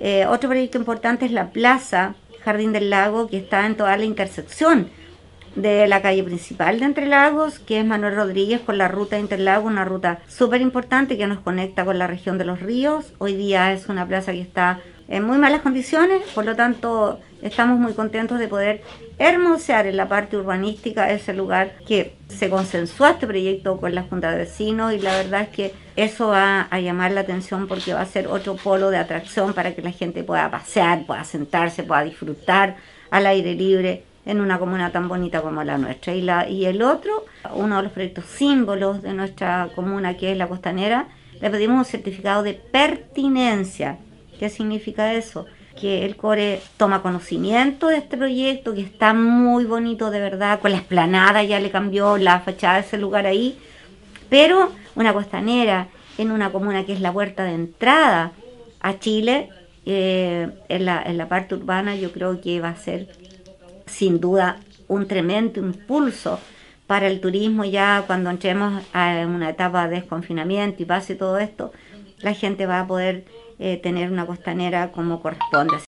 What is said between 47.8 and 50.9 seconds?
de este proyecto, que está muy bonito de verdad, con la